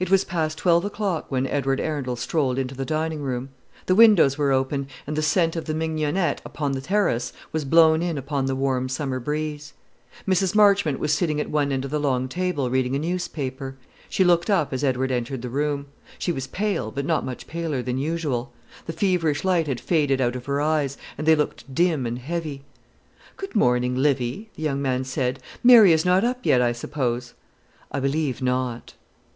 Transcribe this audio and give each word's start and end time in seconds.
It 0.00 0.10
was 0.10 0.24
past 0.24 0.58
twelve 0.58 0.84
o'clock 0.84 1.26
when 1.28 1.46
Edward 1.46 1.78
Arundel 1.78 2.16
strolled 2.16 2.58
into 2.58 2.74
the 2.74 2.84
dining 2.84 3.20
room. 3.22 3.50
The 3.86 3.94
windows 3.94 4.36
were 4.36 4.50
open, 4.50 4.88
and 5.06 5.14
the 5.14 5.22
scent 5.22 5.54
of 5.54 5.66
the 5.66 5.74
mignionette 5.74 6.40
upon 6.44 6.72
the 6.72 6.80
terrace 6.80 7.32
was 7.52 7.64
blown 7.64 8.02
in 8.02 8.18
upon 8.18 8.46
the 8.46 8.56
warm 8.56 8.88
summer 8.88 9.20
breeze. 9.20 9.72
Mrs. 10.26 10.56
Marchmont 10.56 10.98
was 10.98 11.12
sitting 11.12 11.40
at 11.40 11.50
one 11.50 11.70
end 11.70 11.84
of 11.84 11.92
the 11.92 12.00
long 12.00 12.28
table, 12.28 12.68
reading 12.68 12.96
a 12.96 12.98
newspaper. 12.98 13.76
She 14.08 14.24
looked 14.24 14.50
up 14.50 14.72
as 14.72 14.82
Edward 14.82 15.12
entered 15.12 15.40
the 15.42 15.48
room. 15.48 15.86
She 16.18 16.32
was 16.32 16.48
pale, 16.48 16.90
but 16.90 17.06
not 17.06 17.24
much 17.24 17.46
paler 17.46 17.80
than 17.80 17.96
usual. 17.96 18.52
The 18.86 18.92
feverish 18.92 19.44
light 19.44 19.68
had 19.68 19.78
faded 19.78 20.20
out 20.20 20.34
of 20.34 20.46
her 20.46 20.60
eyes, 20.60 20.98
and 21.16 21.28
they 21.28 21.36
looked 21.36 21.72
dim 21.72 22.06
and 22.06 22.18
heavy. 22.18 22.64
"Good 23.36 23.54
morning, 23.54 23.94
Livy," 23.94 24.50
the 24.56 24.62
young 24.64 24.82
man 24.82 25.04
said. 25.04 25.38
"Mary 25.62 25.92
is 25.92 26.04
not 26.04 26.24
up 26.24 26.40
yet, 26.44 26.60
I 26.60 26.72
suppose?" 26.72 27.34
"I 27.92 28.00
believe 28.00 28.42
not." 28.42 28.94